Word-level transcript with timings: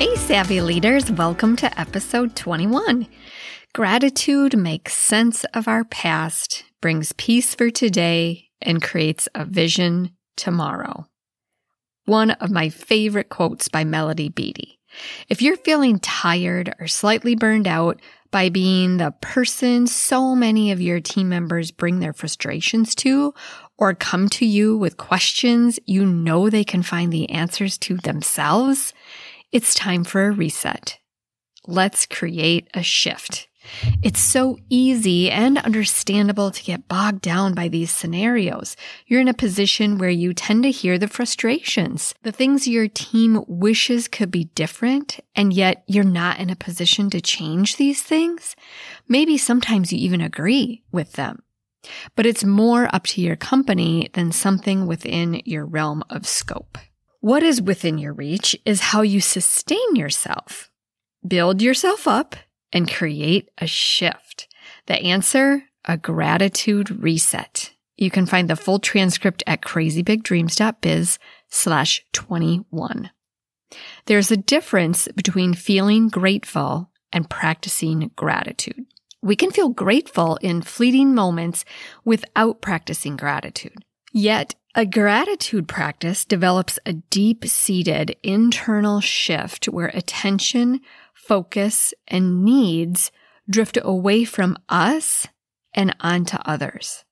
Hey, 0.00 0.16
savvy 0.16 0.62
leaders, 0.62 1.12
welcome 1.12 1.56
to 1.56 1.78
episode 1.78 2.34
21. 2.34 3.06
Gratitude 3.74 4.56
makes 4.56 4.94
sense 4.94 5.44
of 5.52 5.68
our 5.68 5.84
past, 5.84 6.64
brings 6.80 7.12
peace 7.12 7.54
for 7.54 7.68
today, 7.68 8.48
and 8.62 8.80
creates 8.80 9.28
a 9.34 9.44
vision 9.44 10.12
tomorrow. 10.38 11.06
One 12.06 12.30
of 12.30 12.50
my 12.50 12.70
favorite 12.70 13.28
quotes 13.28 13.68
by 13.68 13.84
Melody 13.84 14.30
Beattie. 14.30 14.80
If 15.28 15.42
you're 15.42 15.58
feeling 15.58 15.98
tired 15.98 16.74
or 16.80 16.86
slightly 16.86 17.34
burned 17.34 17.68
out 17.68 18.00
by 18.30 18.48
being 18.48 18.96
the 18.96 19.14
person 19.20 19.86
so 19.86 20.34
many 20.34 20.72
of 20.72 20.80
your 20.80 21.00
team 21.00 21.28
members 21.28 21.70
bring 21.70 22.00
their 22.00 22.14
frustrations 22.14 22.94
to 22.94 23.34
or 23.76 23.92
come 23.92 24.30
to 24.30 24.46
you 24.46 24.78
with 24.78 24.96
questions 24.96 25.78
you 25.84 26.06
know 26.06 26.48
they 26.48 26.64
can 26.64 26.82
find 26.82 27.12
the 27.12 27.28
answers 27.28 27.76
to 27.76 27.98
themselves, 27.98 28.94
it's 29.52 29.74
time 29.74 30.04
for 30.04 30.26
a 30.26 30.32
reset. 30.32 30.98
Let's 31.66 32.06
create 32.06 32.68
a 32.74 32.82
shift. 32.82 33.48
It's 34.02 34.20
so 34.20 34.58
easy 34.70 35.30
and 35.30 35.58
understandable 35.58 36.50
to 36.50 36.62
get 36.62 36.88
bogged 36.88 37.20
down 37.20 37.54
by 37.54 37.68
these 37.68 37.90
scenarios. 37.90 38.76
You're 39.06 39.20
in 39.20 39.28
a 39.28 39.34
position 39.34 39.98
where 39.98 40.10
you 40.10 40.32
tend 40.32 40.62
to 40.62 40.70
hear 40.70 40.98
the 40.98 41.08
frustrations, 41.08 42.14
the 42.22 42.32
things 42.32 42.66
your 42.66 42.88
team 42.88 43.44
wishes 43.46 44.08
could 44.08 44.30
be 44.30 44.44
different, 44.44 45.20
and 45.36 45.52
yet 45.52 45.84
you're 45.86 46.04
not 46.04 46.38
in 46.38 46.48
a 46.48 46.56
position 46.56 47.10
to 47.10 47.20
change 47.20 47.76
these 47.76 48.02
things. 48.02 48.56
Maybe 49.08 49.36
sometimes 49.36 49.92
you 49.92 49.98
even 49.98 50.20
agree 50.20 50.82
with 50.90 51.12
them. 51.12 51.42
But 52.16 52.26
it's 52.26 52.44
more 52.44 52.94
up 52.94 53.04
to 53.08 53.20
your 53.20 53.36
company 53.36 54.10
than 54.14 54.32
something 54.32 54.86
within 54.86 55.42
your 55.44 55.64
realm 55.66 56.02
of 56.10 56.26
scope. 56.26 56.78
What 57.20 57.42
is 57.42 57.60
within 57.60 57.98
your 57.98 58.14
reach 58.14 58.56
is 58.64 58.80
how 58.80 59.02
you 59.02 59.20
sustain 59.20 59.94
yourself, 59.94 60.70
build 61.26 61.60
yourself 61.60 62.08
up, 62.08 62.34
and 62.72 62.90
create 62.90 63.50
a 63.58 63.66
shift. 63.66 64.48
The 64.86 64.94
answer, 65.02 65.64
a 65.84 65.98
gratitude 65.98 67.02
reset. 67.02 67.72
You 67.98 68.10
can 68.10 68.24
find 68.24 68.48
the 68.48 68.56
full 68.56 68.78
transcript 68.78 69.42
at 69.46 69.60
crazybigdreams.biz 69.60 71.18
slash 71.48 72.06
21. 72.14 73.10
There's 74.06 74.30
a 74.30 74.36
difference 74.38 75.06
between 75.14 75.52
feeling 75.52 76.08
grateful 76.08 76.90
and 77.12 77.28
practicing 77.28 78.12
gratitude. 78.16 78.86
We 79.20 79.36
can 79.36 79.50
feel 79.50 79.68
grateful 79.68 80.36
in 80.36 80.62
fleeting 80.62 81.14
moments 81.14 81.66
without 82.02 82.62
practicing 82.62 83.18
gratitude. 83.18 83.84
Yet 84.12 84.54
a 84.74 84.86
gratitude 84.86 85.68
practice 85.68 86.24
develops 86.24 86.78
a 86.86 86.94
deep 86.94 87.44
seated 87.46 88.16
internal 88.22 89.00
shift 89.00 89.66
where 89.66 89.88
attention, 89.88 90.80
focus, 91.14 91.94
and 92.08 92.44
needs 92.44 93.10
drift 93.48 93.78
away 93.82 94.24
from 94.24 94.56
us 94.68 95.26
and 95.74 95.94
onto 96.00 96.36
others. 96.44 97.04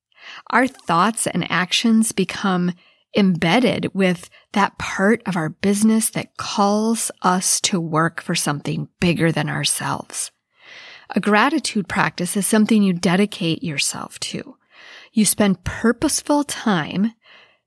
Our 0.50 0.66
thoughts 0.66 1.26
and 1.26 1.50
actions 1.50 2.12
become 2.12 2.72
embedded 3.16 3.90
with 3.94 4.28
that 4.52 4.78
part 4.78 5.22
of 5.26 5.36
our 5.36 5.48
business 5.48 6.10
that 6.10 6.36
calls 6.36 7.10
us 7.22 7.60
to 7.62 7.80
work 7.80 8.20
for 8.20 8.34
something 8.34 8.88
bigger 9.00 9.32
than 9.32 9.48
ourselves. 9.48 10.30
A 11.10 11.20
gratitude 11.20 11.88
practice 11.88 12.36
is 12.36 12.46
something 12.46 12.82
you 12.82 12.92
dedicate 12.92 13.62
yourself 13.62 14.20
to. 14.20 14.57
You 15.12 15.24
spend 15.24 15.64
purposeful 15.64 16.44
time 16.44 17.12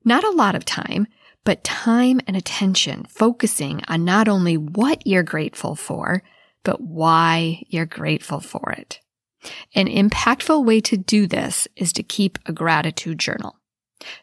not 0.04 0.24
a 0.24 0.30
lot 0.30 0.54
of 0.54 0.64
time, 0.64 1.06
but 1.44 1.64
time 1.64 2.20
and 2.26 2.36
attention 2.36 3.06
focusing 3.08 3.82
on 3.88 4.04
not 4.04 4.28
only 4.28 4.56
what 4.56 5.06
you're 5.06 5.22
grateful 5.22 5.74
for, 5.74 6.22
but 6.64 6.80
why 6.80 7.62
you're 7.68 7.86
grateful 7.86 8.40
for 8.40 8.72
it. 8.72 9.00
An 9.74 9.86
impactful 9.86 10.64
way 10.64 10.80
to 10.82 10.96
do 10.96 11.26
this 11.26 11.66
is 11.76 11.92
to 11.94 12.02
keep 12.02 12.38
a 12.46 12.52
gratitude 12.52 13.18
journal. 13.18 13.56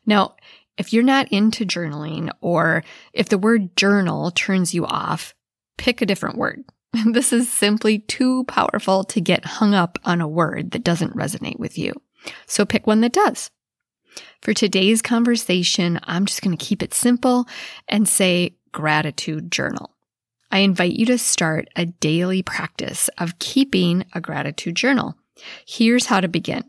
Now, 0.05 0.35
if 0.77 0.93
you're 0.93 1.03
not 1.03 1.27
into 1.29 1.65
journaling 1.65 2.31
or 2.39 2.83
if 3.11 3.27
the 3.27 3.37
word 3.37 3.75
journal 3.75 4.31
turns 4.31 4.73
you 4.73 4.85
off, 4.85 5.33
pick 5.77 6.01
a 6.01 6.05
different 6.05 6.37
word. 6.37 6.63
This 7.11 7.31
is 7.31 7.51
simply 7.51 7.99
too 7.99 8.45
powerful 8.45 9.03
to 9.05 9.21
get 9.21 9.45
hung 9.45 9.75
up 9.75 9.99
on 10.05 10.21
a 10.21 10.27
word 10.27 10.71
that 10.71 10.83
doesn't 10.83 11.15
resonate 11.15 11.59
with 11.59 11.77
you. 11.77 11.93
So 12.47 12.65
pick 12.65 12.87
one 12.87 13.01
that 13.01 13.13
does. 13.13 13.49
For 14.41 14.53
today's 14.53 15.01
conversation, 15.01 15.99
I'm 16.03 16.25
just 16.25 16.41
going 16.41 16.57
to 16.57 16.65
keep 16.65 16.81
it 16.81 16.93
simple 16.93 17.47
and 17.87 18.07
say 18.07 18.55
gratitude 18.71 19.51
journal. 19.51 19.91
I 20.51 20.59
invite 20.59 20.93
you 20.93 21.05
to 21.07 21.17
start 21.17 21.67
a 21.75 21.85
daily 21.85 22.41
practice 22.41 23.09
of 23.17 23.37
keeping 23.39 24.05
a 24.13 24.21
gratitude 24.21 24.75
journal. 24.75 25.15
Here's 25.67 26.07
how 26.07 26.21
to 26.21 26.27
begin. 26.27 26.63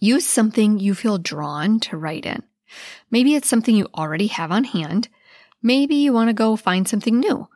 Use 0.00 0.26
something 0.26 0.78
you 0.78 0.94
feel 0.94 1.18
drawn 1.18 1.80
to 1.80 1.96
write 1.96 2.26
in. 2.26 2.42
Maybe 3.10 3.34
it's 3.34 3.48
something 3.48 3.74
you 3.74 3.88
already 3.94 4.26
have 4.28 4.50
on 4.50 4.64
hand. 4.64 5.08
Maybe 5.62 5.94
you 5.96 6.12
want 6.12 6.28
to 6.28 6.34
go 6.34 6.56
find 6.56 6.88
something 6.88 7.18
new. 7.18 7.48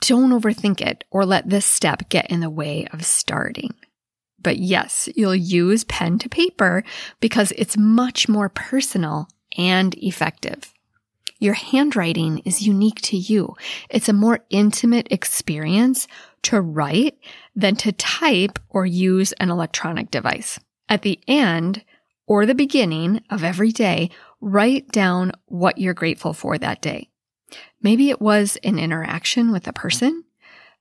Don't 0.00 0.30
overthink 0.30 0.80
it 0.80 1.04
or 1.10 1.24
let 1.24 1.48
this 1.48 1.64
step 1.64 2.08
get 2.08 2.30
in 2.30 2.40
the 2.40 2.50
way 2.50 2.86
of 2.92 3.06
starting. 3.06 3.74
But 4.44 4.58
yes, 4.58 5.08
you'll 5.16 5.34
use 5.34 5.82
pen 5.82 6.20
to 6.20 6.28
paper 6.28 6.84
because 7.18 7.52
it's 7.56 7.76
much 7.76 8.28
more 8.28 8.48
personal 8.48 9.26
and 9.56 9.94
effective. 9.96 10.72
Your 11.40 11.54
handwriting 11.54 12.38
is 12.40 12.66
unique 12.66 13.00
to 13.02 13.16
you. 13.16 13.56
It's 13.90 14.08
a 14.08 14.12
more 14.12 14.44
intimate 14.50 15.08
experience 15.10 16.06
to 16.42 16.60
write 16.60 17.18
than 17.56 17.74
to 17.76 17.92
type 17.92 18.58
or 18.68 18.86
use 18.86 19.32
an 19.32 19.50
electronic 19.50 20.10
device. 20.10 20.60
At 20.88 21.02
the 21.02 21.18
end 21.26 21.82
or 22.26 22.46
the 22.46 22.54
beginning 22.54 23.22
of 23.30 23.42
every 23.42 23.72
day, 23.72 24.10
write 24.40 24.88
down 24.92 25.32
what 25.46 25.78
you're 25.78 25.94
grateful 25.94 26.34
for 26.34 26.58
that 26.58 26.80
day. 26.82 27.08
Maybe 27.82 28.10
it 28.10 28.20
was 28.20 28.58
an 28.62 28.78
interaction 28.78 29.52
with 29.52 29.66
a 29.66 29.72
person, 29.72 30.24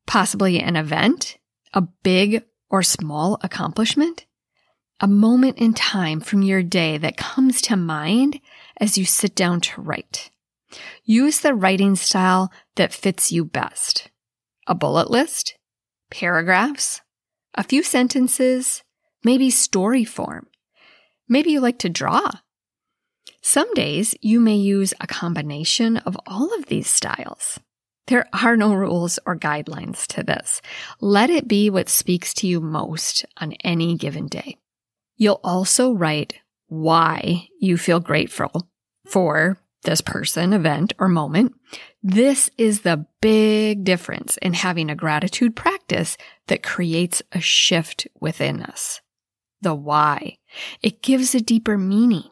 possibly 0.05 0.59
an 0.59 0.75
event, 0.75 1.37
a 1.73 1.81
big 1.81 2.43
or 2.73 2.81
small 2.81 3.37
accomplishment? 3.43 4.25
A 4.99 5.07
moment 5.07 5.59
in 5.59 5.75
time 5.75 6.19
from 6.19 6.41
your 6.41 6.63
day 6.63 6.97
that 6.97 7.17
comes 7.17 7.61
to 7.61 7.75
mind 7.75 8.41
as 8.77 8.97
you 8.97 9.05
sit 9.05 9.35
down 9.35 9.61
to 9.61 9.81
write. 9.81 10.31
Use 11.05 11.41
the 11.41 11.53
writing 11.53 11.95
style 11.95 12.51
that 12.75 12.91
fits 12.91 13.31
you 13.31 13.45
best. 13.45 14.09
A 14.65 14.73
bullet 14.73 15.11
list, 15.11 15.55
paragraphs, 16.09 17.01
a 17.53 17.63
few 17.63 17.83
sentences, 17.83 18.81
maybe 19.23 19.51
story 19.51 20.03
form. 20.03 20.47
Maybe 21.29 21.51
you 21.51 21.59
like 21.59 21.77
to 21.79 21.89
draw. 21.89 22.31
Some 23.43 23.71
days 23.75 24.15
you 24.19 24.39
may 24.39 24.55
use 24.55 24.95
a 24.99 25.05
combination 25.05 25.97
of 25.97 26.17
all 26.25 26.51
of 26.55 26.65
these 26.65 26.89
styles. 26.89 27.59
There 28.07 28.27
are 28.33 28.57
no 28.57 28.73
rules 28.73 29.17
or 29.25 29.37
guidelines 29.37 30.05
to 30.07 30.23
this. 30.23 30.61
Let 30.99 31.29
it 31.29 31.47
be 31.47 31.69
what 31.69 31.89
speaks 31.89 32.33
to 32.35 32.47
you 32.47 32.59
most 32.59 33.25
on 33.37 33.53
any 33.63 33.95
given 33.95 34.27
day. 34.27 34.57
You'll 35.15 35.39
also 35.43 35.91
write 35.91 36.35
why 36.67 37.47
you 37.59 37.77
feel 37.77 37.99
grateful 37.99 38.69
for 39.05 39.57
this 39.83 40.01
person, 40.01 40.53
event, 40.53 40.93
or 40.97 41.07
moment. 41.07 41.53
This 42.01 42.49
is 42.57 42.81
the 42.81 43.05
big 43.21 43.83
difference 43.83 44.37
in 44.37 44.53
having 44.53 44.89
a 44.89 44.95
gratitude 44.95 45.55
practice 45.55 46.17
that 46.47 46.63
creates 46.63 47.21
a 47.31 47.39
shift 47.39 48.07
within 48.19 48.61
us. 48.63 49.01
The 49.61 49.75
why. 49.75 50.37
It 50.81 51.01
gives 51.01 51.33
a 51.33 51.41
deeper 51.41 51.77
meaning. 51.77 52.29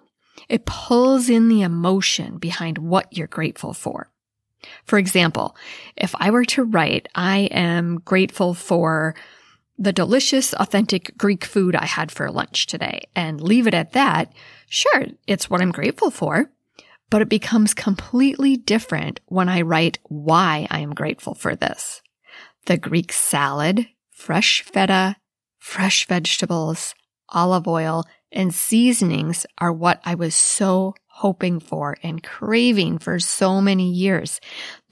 It 0.49 0.65
pulls 0.65 1.29
in 1.29 1.47
the 1.47 1.61
emotion 1.61 2.37
behind 2.37 2.77
what 2.77 3.15
you're 3.15 3.27
grateful 3.27 3.73
for. 3.73 4.10
For 4.85 4.97
example, 4.97 5.55
if 5.95 6.13
I 6.17 6.29
were 6.29 6.45
to 6.45 6.63
write, 6.63 7.07
I 7.15 7.49
am 7.51 8.01
grateful 8.05 8.53
for 8.53 9.15
the 9.77 9.93
delicious, 9.93 10.53
authentic 10.53 11.17
Greek 11.17 11.43
food 11.43 11.75
I 11.75 11.85
had 11.85 12.11
for 12.11 12.29
lunch 12.29 12.67
today 12.67 13.07
and 13.15 13.41
leave 13.41 13.65
it 13.65 13.73
at 13.73 13.93
that, 13.93 14.31
sure, 14.69 15.07
it's 15.25 15.49
what 15.49 15.61
I'm 15.61 15.71
grateful 15.71 16.11
for. 16.11 16.51
But 17.09 17.21
it 17.21 17.29
becomes 17.29 17.73
completely 17.73 18.55
different 18.55 19.19
when 19.25 19.49
I 19.49 19.61
write 19.61 19.97
why 20.03 20.67
I 20.69 20.79
am 20.79 20.93
grateful 20.93 21.33
for 21.33 21.55
this. 21.55 22.01
The 22.67 22.77
Greek 22.77 23.11
salad 23.11 23.87
fresh 24.11 24.61
feta, 24.61 25.15
fresh 25.57 26.07
vegetables, 26.07 26.93
olive 27.29 27.67
oil, 27.67 28.05
and 28.31 28.53
seasonings 28.53 29.47
are 29.57 29.73
what 29.73 29.99
I 30.05 30.13
was 30.13 30.35
so 30.35 30.93
hoping 31.11 31.59
for 31.59 31.97
and 32.03 32.23
craving 32.23 32.97
for 32.97 33.19
so 33.19 33.61
many 33.61 33.91
years. 33.91 34.39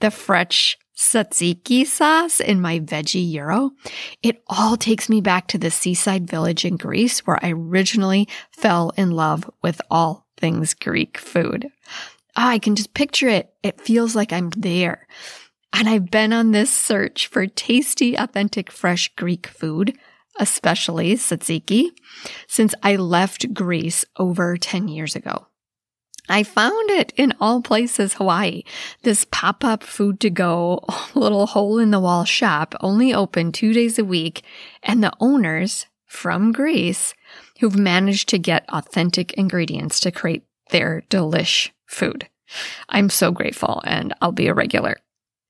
The 0.00 0.10
fresh 0.10 0.78
tzatziki 1.00 1.86
sauce 1.86 2.40
in 2.40 2.60
my 2.60 2.78
veggie 2.78 3.32
gyro. 3.32 3.70
It 4.22 4.42
all 4.48 4.76
takes 4.76 5.08
me 5.08 5.20
back 5.20 5.48
to 5.48 5.58
the 5.58 5.70
seaside 5.70 6.28
village 6.28 6.64
in 6.64 6.76
Greece 6.76 7.26
where 7.26 7.38
I 7.42 7.52
originally 7.52 8.28
fell 8.52 8.92
in 8.96 9.10
love 9.10 9.50
with 9.62 9.80
all 9.90 10.26
things 10.36 10.74
Greek 10.74 11.16
food. 11.16 11.68
Oh, 12.36 12.46
I 12.46 12.58
can 12.58 12.76
just 12.76 12.94
picture 12.94 13.28
it. 13.28 13.52
It 13.62 13.80
feels 13.80 14.14
like 14.14 14.32
I'm 14.32 14.50
there. 14.50 15.06
And 15.72 15.88
I've 15.88 16.10
been 16.10 16.32
on 16.32 16.50
this 16.50 16.72
search 16.72 17.28
for 17.28 17.46
tasty, 17.46 18.14
authentic, 18.16 18.70
fresh 18.70 19.08
Greek 19.16 19.46
food, 19.46 19.96
especially 20.38 21.14
tzatziki, 21.14 21.90
since 22.46 22.74
I 22.82 22.96
left 22.96 23.54
Greece 23.54 24.04
over 24.18 24.56
10 24.56 24.88
years 24.88 25.16
ago. 25.16 25.46
I 26.30 26.44
found 26.44 26.90
it 26.90 27.12
in 27.16 27.34
all 27.40 27.60
places 27.60 28.14
Hawaii. 28.14 28.62
This 29.02 29.26
pop 29.30 29.64
up 29.64 29.82
food 29.82 30.20
to 30.20 30.30
go 30.30 30.84
little 31.14 31.46
hole 31.46 31.78
in 31.78 31.90
the 31.90 32.00
wall 32.00 32.24
shop 32.24 32.74
only 32.80 33.12
open 33.12 33.52
two 33.52 33.72
days 33.72 33.98
a 33.98 34.04
week. 34.04 34.42
And 34.82 35.02
the 35.02 35.12
owners 35.20 35.86
from 36.06 36.52
Greece 36.52 37.14
who've 37.60 37.76
managed 37.76 38.28
to 38.30 38.38
get 38.38 38.64
authentic 38.68 39.32
ingredients 39.34 40.00
to 40.00 40.10
create 40.10 40.44
their 40.70 41.02
delish 41.10 41.70
food. 41.86 42.28
I'm 42.88 43.10
so 43.10 43.30
grateful 43.30 43.82
and 43.84 44.14
I'll 44.20 44.32
be 44.32 44.48
a 44.48 44.54
regular. 44.54 44.96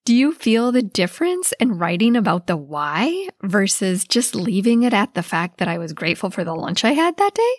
Do 0.05 0.15
you 0.15 0.33
feel 0.33 0.73
the 0.73 0.83
difference 0.83 1.53
in 1.61 1.79
writing 1.79 2.17
about 2.17 2.47
the 2.47 2.57
why 2.57 3.29
versus 3.43 4.05
just 4.05 4.35
leaving 4.35 4.83
it 4.83 4.95
at 4.95 5.15
the 5.15 5.23
fact 5.23 5.59
that 5.59 5.69
I 5.69 5.79
was 5.79 5.93
grateful 5.93 6.31
for 6.31 6.43
the 6.43 6.55
lunch 6.55 6.85
I 6.85 6.93
had 6.93 7.17
that 7.19 7.35
day? 7.35 7.55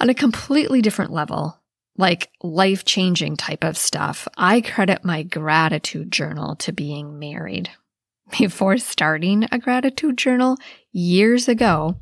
On 0.00 0.08
a 0.08 0.14
completely 0.14 0.82
different 0.82 1.12
level, 1.12 1.60
like 1.96 2.30
life 2.42 2.84
changing 2.84 3.36
type 3.36 3.64
of 3.64 3.76
stuff, 3.76 4.26
I 4.36 4.60
credit 4.60 5.04
my 5.04 5.22
gratitude 5.22 6.10
journal 6.10 6.56
to 6.56 6.72
being 6.72 7.18
married. 7.18 7.70
Before 8.38 8.78
starting 8.78 9.46
a 9.52 9.58
gratitude 9.58 10.18
journal 10.18 10.56
years 10.92 11.48
ago, 11.48 11.96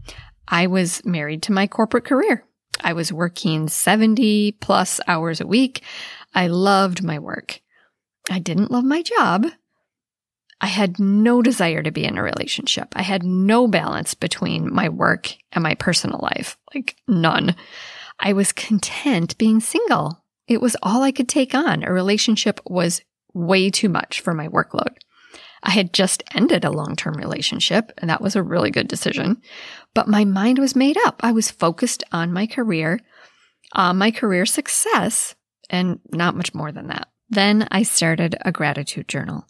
I 0.48 0.66
was 0.66 1.04
married 1.04 1.42
to 1.44 1.52
my 1.52 1.66
corporate 1.66 2.04
career. 2.04 2.44
I 2.80 2.92
was 2.94 3.12
working 3.12 3.68
70 3.68 4.52
plus 4.52 5.00
hours 5.06 5.40
a 5.40 5.46
week. 5.46 5.82
I 6.34 6.46
loved 6.46 7.02
my 7.02 7.18
work. 7.18 7.60
I 8.30 8.38
didn't 8.38 8.70
love 8.70 8.84
my 8.84 9.02
job. 9.02 9.46
I 10.60 10.66
had 10.66 11.00
no 11.00 11.42
desire 11.42 11.82
to 11.82 11.90
be 11.90 12.04
in 12.04 12.16
a 12.16 12.22
relationship. 12.22 12.88
I 12.94 13.02
had 13.02 13.24
no 13.24 13.66
balance 13.66 14.14
between 14.14 14.72
my 14.72 14.88
work 14.88 15.34
and 15.50 15.62
my 15.62 15.74
personal 15.74 16.20
life, 16.22 16.56
like 16.72 16.96
none. 17.08 17.56
I 18.22 18.32
was 18.32 18.52
content 18.52 19.36
being 19.36 19.60
single. 19.60 20.24
It 20.46 20.60
was 20.60 20.76
all 20.82 21.02
I 21.02 21.12
could 21.12 21.28
take 21.28 21.54
on. 21.54 21.82
A 21.82 21.92
relationship 21.92 22.60
was 22.64 23.02
way 23.34 23.68
too 23.68 23.88
much 23.88 24.20
for 24.20 24.32
my 24.32 24.48
workload. 24.48 24.96
I 25.64 25.70
had 25.70 25.92
just 25.92 26.22
ended 26.34 26.64
a 26.64 26.70
long 26.70 26.96
term 26.96 27.14
relationship, 27.14 27.92
and 27.98 28.08
that 28.08 28.20
was 28.20 28.36
a 28.36 28.42
really 28.42 28.70
good 28.70 28.88
decision. 28.88 29.42
But 29.94 30.08
my 30.08 30.24
mind 30.24 30.58
was 30.58 30.76
made 30.76 30.96
up. 31.04 31.20
I 31.22 31.32
was 31.32 31.50
focused 31.50 32.04
on 32.12 32.32
my 32.32 32.46
career, 32.46 33.00
on 33.72 33.98
my 33.98 34.10
career 34.10 34.46
success, 34.46 35.34
and 35.70 36.00
not 36.12 36.36
much 36.36 36.54
more 36.54 36.72
than 36.72 36.88
that. 36.88 37.08
Then 37.28 37.66
I 37.70 37.82
started 37.82 38.36
a 38.42 38.52
gratitude 38.52 39.08
journal. 39.08 39.46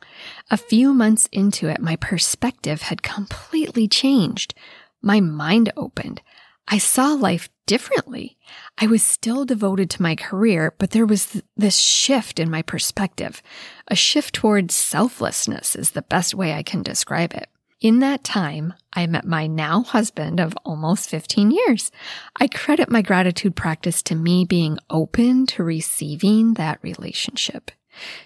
A 0.51 0.57
few 0.57 0.95
months 0.95 1.29
into 1.33 1.69
it, 1.69 1.81
my 1.81 1.97
perspective 1.97 2.83
had 2.83 3.03
completely 3.03 3.89
changed. 3.89 4.55
My 5.03 5.21
mind 5.21 5.73
opened. 5.77 6.23
I 6.69 6.79
saw 6.79 7.15
life 7.15 7.49
differently. 7.67 8.39
I 8.79 8.87
was 8.87 9.03
still 9.03 9.45
devoted 9.45 9.91
to 9.91 10.03
my 10.03 10.17
career, 10.17 10.75
but 10.79 10.91
there 10.91 11.07
was 11.07 11.27
th- 11.27 11.45
this 11.57 11.77
shift 11.77 12.39
in 12.39 12.51
my 12.51 12.63
perspective. 12.63 13.43
A 13.89 13.97
shift 13.97 14.35
towards 14.35 14.75
selflessness 14.75 15.77
is 15.77 15.91
the 15.91 16.03
best 16.03 16.35
way 16.35 16.53
I 16.53 16.63
can 16.63 16.83
describe 16.83 17.35
it. 17.35 17.49
In 17.81 17.99
that 17.99 18.23
time, 18.23 18.75
I 18.93 19.07
met 19.09 19.27
my 19.27 19.49
now 19.49 19.83
husband 19.83 20.39
of 20.39 20.57
almost 20.65 21.11
15 21.11 21.51
years. 21.51 21.91
I 22.37 22.47
credit 22.47 22.89
my 22.91 23.03
gratitude 23.03 23.57
practice 23.57 24.03
to 24.05 24.15
me 24.15 24.45
being 24.45 24.79
open 24.89 25.47
to 25.47 25.65
receiving 25.65 26.55
that 26.55 26.79
relationship, 26.83 27.73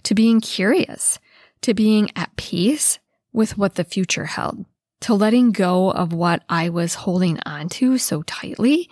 to 0.02 0.14
being 0.14 0.42
curious, 0.42 1.18
to 1.62 1.72
being 1.72 2.10
at 2.14 2.36
peace 2.36 2.98
with 3.32 3.56
what 3.56 3.76
the 3.76 3.84
future 3.84 4.26
held 4.26 4.66
to 5.06 5.14
letting 5.14 5.52
go 5.52 5.92
of 5.92 6.12
what 6.12 6.42
I 6.48 6.68
was 6.68 6.96
holding 6.96 7.38
on 7.46 7.68
to 7.68 7.96
so 7.96 8.22
tightly, 8.22 8.90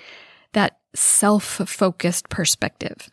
that 0.52 0.78
self 0.94 1.42
focused 1.42 2.28
perspective. 2.28 3.10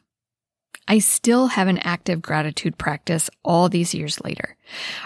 I 0.87 0.99
still 0.99 1.47
have 1.47 1.67
an 1.67 1.79
active 1.79 2.21
gratitude 2.21 2.77
practice 2.77 3.27
all 3.43 3.69
these 3.69 3.95
years 3.95 4.21
later. 4.23 4.55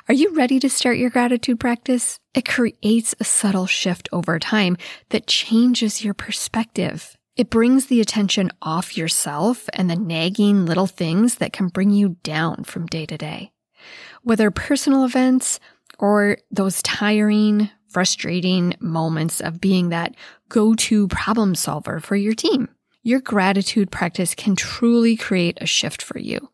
Are 0.10 0.14
you 0.14 0.36
ready 0.36 0.60
to 0.60 0.70
start 0.70 0.98
your 0.98 1.10
gratitude 1.10 1.58
practice? 1.58 2.20
It 2.34 2.46
creates 2.46 3.16
a 3.18 3.24
subtle 3.24 3.66
shift 3.66 4.10
over 4.12 4.40
time 4.40 4.76
that 5.12 5.26
changes 5.26 6.04
your 6.04 6.14
perspective. 6.14 7.16
It 7.38 7.50
brings 7.50 7.86
the 7.86 8.02
attention 8.02 8.52
off 8.62 8.98
yourself 8.98 9.70
and 9.72 9.90
the 9.90 9.96
nagging 9.96 10.66
little 10.66 10.88
things 10.88 11.36
that 11.36 11.54
can 11.54 11.70
bring 11.70 11.92
you 11.92 12.18
down 12.24 12.66
from 12.66 12.88
day 12.88 13.06
to 13.06 13.18
day. 13.18 13.54
Whether 14.22 14.52
personal 14.52 15.06
events 15.06 15.62
or 15.98 16.40
those 16.52 16.82
tiring, 16.82 17.70
frustrating 17.96 18.76
moments 18.82 19.40
of 19.40 19.62
being 19.62 19.88
that 19.88 20.14
go 20.50 20.76
to 20.76 21.08
problem 21.08 21.56
solver 21.56 22.02
for 22.02 22.18
your 22.18 22.34
team. 22.34 22.68
Your 23.04 23.22
gratitude 23.22 23.90
practice 23.90 24.36
can 24.36 24.58
truly 24.58 25.16
create 25.16 25.58
a 25.62 25.66
shift 25.66 26.02
for 26.02 26.20
you, 26.20 26.50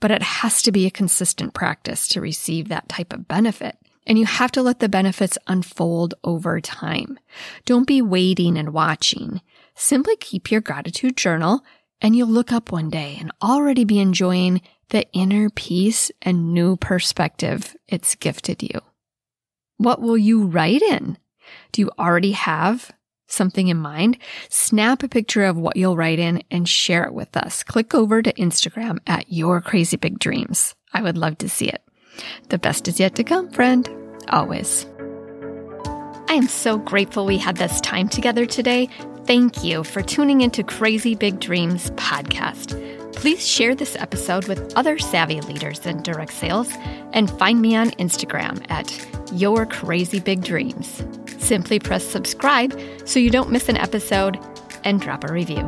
but 0.00 0.10
it 0.10 0.22
has 0.22 0.60
to 0.62 0.72
be 0.72 0.84
a 0.84 0.90
consistent 0.90 1.54
practice 1.54 2.08
to 2.08 2.20
receive 2.20 2.66
that 2.66 2.88
type 2.88 3.12
of 3.12 3.28
benefit. 3.28 3.76
And 4.08 4.18
you 4.18 4.26
have 4.26 4.50
to 4.52 4.62
let 4.62 4.80
the 4.80 4.88
benefits 4.88 5.38
unfold 5.46 6.14
over 6.24 6.60
time. 6.60 7.16
Don't 7.64 7.86
be 7.86 8.02
waiting 8.02 8.58
and 8.58 8.72
watching. 8.72 9.40
Simply 9.76 10.16
keep 10.16 10.50
your 10.50 10.60
gratitude 10.60 11.16
journal 11.16 11.64
and 12.00 12.16
you'll 12.16 12.26
look 12.26 12.50
up 12.50 12.72
one 12.72 12.90
day 12.90 13.18
and 13.20 13.30
already 13.40 13.84
be 13.84 14.00
enjoying 14.00 14.62
the 14.88 15.08
inner 15.12 15.48
peace 15.48 16.10
and 16.22 16.52
new 16.52 16.74
perspective 16.76 17.76
it's 17.86 18.16
gifted 18.16 18.64
you. 18.64 18.80
What 19.82 20.00
will 20.00 20.16
you 20.16 20.46
write 20.46 20.80
in? 20.80 21.18
Do 21.72 21.82
you 21.82 21.90
already 21.98 22.32
have 22.32 22.92
something 23.26 23.66
in 23.66 23.78
mind? 23.78 24.16
Snap 24.48 25.02
a 25.02 25.08
picture 25.08 25.44
of 25.44 25.58
what 25.58 25.76
you'll 25.76 25.96
write 25.96 26.20
in 26.20 26.44
and 26.52 26.68
share 26.68 27.02
it 27.02 27.12
with 27.12 27.36
us. 27.36 27.64
Click 27.64 27.92
over 27.92 28.22
to 28.22 28.32
Instagram 28.34 29.00
at 29.08 29.32
Your 29.32 29.60
Crazy 29.60 29.96
Big 29.96 30.20
Dreams. 30.20 30.76
I 30.92 31.02
would 31.02 31.18
love 31.18 31.36
to 31.38 31.48
see 31.48 31.68
it. 31.68 31.82
The 32.48 32.58
best 32.58 32.86
is 32.86 33.00
yet 33.00 33.16
to 33.16 33.24
come, 33.24 33.50
friend. 33.50 33.88
Always. 34.28 34.86
I 36.28 36.34
am 36.34 36.46
so 36.46 36.78
grateful 36.78 37.26
we 37.26 37.38
had 37.38 37.56
this 37.56 37.80
time 37.80 38.08
together 38.08 38.46
today. 38.46 38.88
Thank 39.26 39.64
you 39.64 39.82
for 39.82 40.00
tuning 40.00 40.42
into 40.42 40.62
Crazy 40.62 41.16
Big 41.16 41.40
Dreams 41.40 41.90
podcast. 41.92 42.91
Please 43.22 43.46
share 43.46 43.76
this 43.76 43.94
episode 43.94 44.48
with 44.48 44.74
other 44.74 44.98
savvy 44.98 45.40
leaders 45.42 45.86
in 45.86 46.02
direct 46.02 46.32
sales 46.32 46.68
and 47.12 47.30
find 47.30 47.62
me 47.62 47.76
on 47.76 47.90
Instagram 47.92 48.68
at 48.68 48.90
Your 49.32 49.64
Crazy 49.64 50.18
Big 50.18 50.42
Dreams. 50.42 51.04
Simply 51.38 51.78
press 51.78 52.04
subscribe 52.04 52.76
so 53.04 53.20
you 53.20 53.30
don't 53.30 53.52
miss 53.52 53.68
an 53.68 53.76
episode 53.76 54.40
and 54.82 55.00
drop 55.00 55.22
a 55.22 55.32
review. 55.32 55.62